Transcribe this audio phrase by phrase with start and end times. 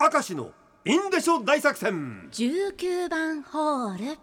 [0.00, 0.52] 明石の
[0.84, 2.28] インデショ大作戦。
[2.30, 4.18] 19番ホール。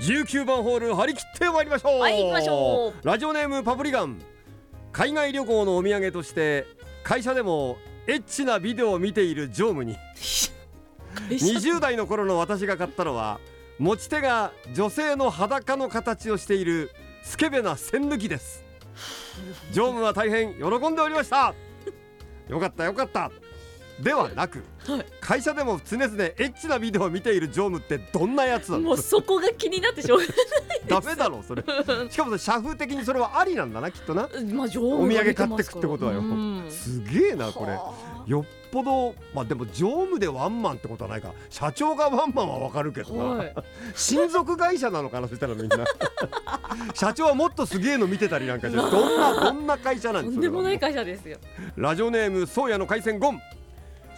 [0.00, 1.98] 19番ホール張り切ってまいりましょう。
[1.98, 3.04] はい行きましょう。
[3.04, 4.20] ラジオネームパプリガン。
[4.92, 6.64] 海外旅行のお土産として
[7.02, 7.76] 会社でも
[8.06, 9.96] エッチなビデオを見ている常務に。
[11.28, 13.40] 20代の頃の私が買ったのは
[13.78, 16.90] 持ち手が女性の裸の形をしている
[17.22, 18.64] スケベな線抜きです。
[19.72, 21.54] 常務は大変喜んでおりました。
[22.48, 23.30] よかったよかった。
[24.00, 25.06] ではなく、はい。
[25.20, 28.84] 会社でも常々エッチなビデオを見ている常務ってどんなやつなの？
[28.84, 30.20] もうそこが気になってしょう
[30.86, 31.62] ダメだろそれ。
[32.10, 34.26] しかもさ社風的にそれはありなんだなきっとな。
[34.26, 36.20] がないまあ上お土産買ってくってことはよ。
[36.20, 37.72] うんすげえなこれ。
[37.72, 41.32] はあよっぽどまあでも常務でワンマンってことはないか。
[41.48, 43.54] 社長がワンマンはわかるけどな、はい。
[43.94, 45.78] 親族会社なのかなそしたらみんな。
[46.92, 51.38] 社長はもっとすげえの見てたりなんかしてどんなどんな会社なんとですんでもない会社ですよ。
[51.76, 53.40] ラジオネーム宗谷の回線ゴン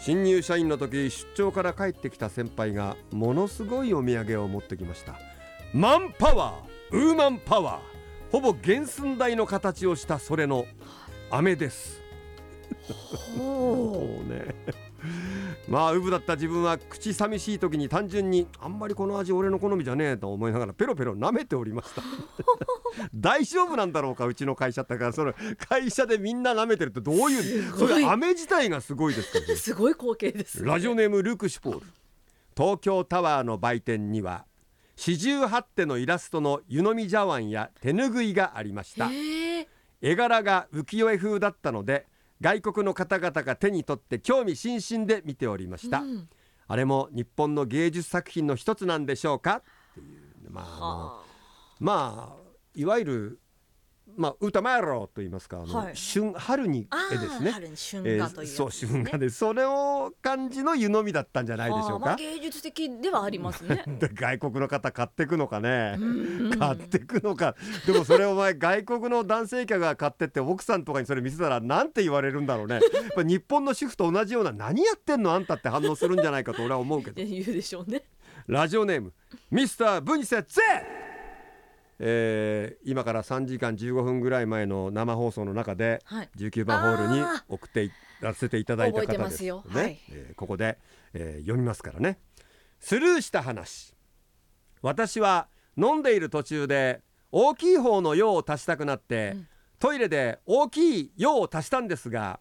[0.01, 5.19] 新入社員の時出張から帰ってきた先輩がものすごいお土産を持ってきました。
[5.75, 10.67] マンパワーウーマンパワーほぼ原寸大の形をしたそれの
[11.31, 12.01] 飴です。
[14.29, 14.55] ね
[15.69, 22.03] まあウブだった自分は口寂しい時に単純にあんまりこの味俺の好みじゃねえと思いながらペロペロ舐めておりました。
[23.15, 25.13] 大丈夫なんだろうかうちの会社ってから。
[25.13, 25.35] その
[25.69, 31.87] 会社でみんな舐めてるってどういうそれ飴自体がすごいですからうすごい光景ですラジオネームルーク・シュポール。
[32.57, 34.47] 東京タワーの売店には
[34.97, 39.11] 四十八手のイラストの湯飲み茶碗や手ぬぐいがありました。
[40.01, 42.07] 絵柄が浮世絵風だったので
[42.41, 46.28] 外国の方々が手に取って興味津々で見ておりました、うん。
[46.67, 49.56] あれも日本の芸術作品の一つなんでしょうか？
[49.56, 49.62] っ
[49.94, 50.50] ていう。
[50.50, 51.22] まあ
[51.81, 53.41] まあいわゆる
[54.17, 55.95] まあ歌前ろと言いますかあの、はい。
[55.95, 67.55] 春春にあ絵ですねあ春に春え画というやつーそう春画でそれを感じの湯飲みだったんじゃないでしょうかはあまあ芸術的ではありますねで外国の方買ってくのかね、うん買ってくのか
[67.87, 72.83] でもそれお前外国の男性客が買ってって奥さんとかにそれ見せたらなんて言われるんだろうねやっ
[73.15, 78.03] ぱ日本の主婦と同じような何やってんのあんたって反応するんじゃないかと俺は思うけど言うでしょうね
[78.47, 79.12] ラジオネーム
[79.50, 81.08] ミスターブニセツェ
[81.98, 86.31] えー今から3時間15分ぐらい前の生放送の中ではい。
[86.36, 89.98] 19番ホールに送ってらせていただいた方ですね、はい。
[90.10, 90.78] えーここで、
[91.14, 92.19] えー読みますからね。
[92.81, 93.94] スルーした話。
[94.82, 99.48] 私は飲んでいる途中で大きい方の用を足したくなって、うん。
[99.78, 102.41] トイレで大きい用を足したんですが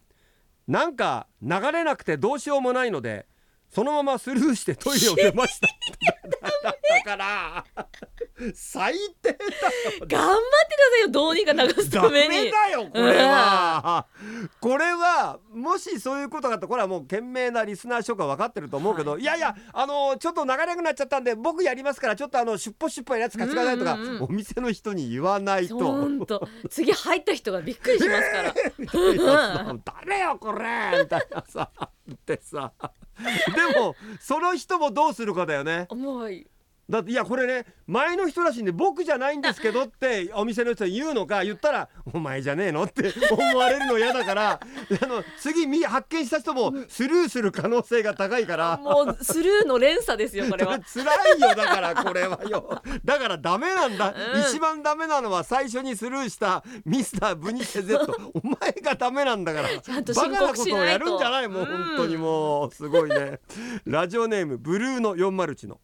[0.68, 3.28] なんか流れなくてどうしようもないので
[3.70, 5.68] そのままスルーしてトイレを出ました
[6.72, 7.66] だから。
[8.54, 9.40] 最低だよ
[10.08, 12.46] 頑張ってくださいよどうにか流すダために。
[12.46, 14.06] メだよこれは、
[14.60, 19.24] これはもしそういうことがあったらこれはもう賢明なリスナー諸が分かってると思うけど、、はい。
[19.24, 24.24] やいやあのちょっと流れなくなっちゃったんで僕やりますからちょっとあのしゅっぽしゅっぽいやつ貸してくださいとか、うんうんうん。
[24.24, 26.48] お店の人に言わないと。
[26.70, 28.54] 次入った人がびっくりしますから。
[28.78, 31.00] みたいなさ誰よこれ。
[31.02, 32.72] みたいなさってさ。
[33.18, 35.88] でもその人もどうするかだよね。
[35.96, 36.32] もう
[36.90, 44.60] だっていやこれね前の人らしいんで僕じゃないんですけどって お店の人に言うのか言ったらお前じゃねえのって 思われるの嫌だから
[45.02, 48.78] あの次見発見した人もスルーする可能性が高いから。
[48.78, 50.80] もうスルーの連鎖ですよこれは。
[50.94, 51.04] 辛
[51.36, 52.82] いよだからこれはよ。
[53.04, 54.42] だからダメなんだ、うん。
[54.42, 59.70] 一番ダメなのは最初にスルーしたミスターブニシェ Z お前がダメなんだから。
[59.70, 61.66] バカなことをやるんじゃないもううん。
[61.66, 62.74] 本当にもう。
[62.74, 63.40] すごいね。
[63.86, 65.80] ラジオネームブルーの401の、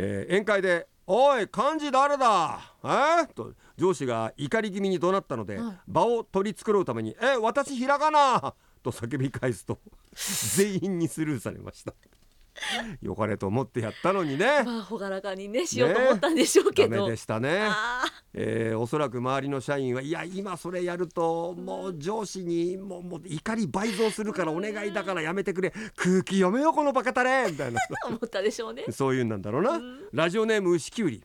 [0.00, 2.60] えー宴会で「おい漢字誰だ？
[2.84, 2.86] え？
[2.86, 5.78] ーと上司が怒り気味に怒鳴ったので、はい。
[5.88, 8.54] 場を取り繕うために「え私ひらがな!」
[8.84, 9.78] と叫び返すと
[10.56, 11.92] 全員にスルーされました
[13.02, 14.62] よかれと思ってやったのにね。
[14.64, 18.04] まあ朗らかにねしようと思ったんでしょうけど、ダメでしたね、あ
[18.34, 25.72] えーおそらく周りの社員はいや今それやるともう上司にもうもう怒り倍増するからお願いだからやめてくれ。
[25.96, 27.50] 空気読めよこのバカタレ。
[27.50, 27.80] みたいな。
[27.80, 28.84] ー 思ったでしょうね。
[28.90, 30.08] そういうんなんだろうな、うん。
[30.12, 31.24] ラジオネーム牛きゅうり、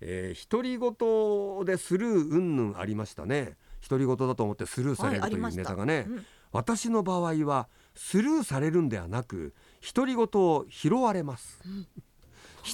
[0.00, 3.56] えー、独り言でスルーうんぬんありましたね。
[3.88, 6.26] 独り言だと思ってスルーされるというネタがね、うん。
[6.52, 9.54] 私の場合はスルーされるんではなく
[9.94, 11.60] 独り言を拾われます。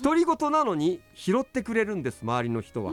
[0.02, 2.92] 独り言なのに拾ってくれるんです周りの人は。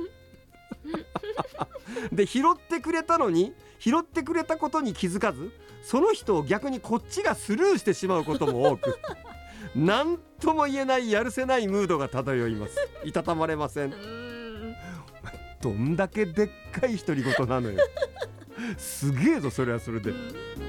[2.11, 5.51] で拾ってくれたのに拾ってくれたことに気づかず
[5.83, 8.97] その人を逆にこっちがスルーしてしまうことも多く
[9.75, 12.77] 何とも言えないやるせないムードが漂います。
[13.03, 13.89] いたたまれません。
[13.89, 13.93] ん
[15.61, 17.79] どんだけでっかい独り言なのよ。
[18.77, 20.11] すげえぞそれはそれで。
[20.11, 20.64] うん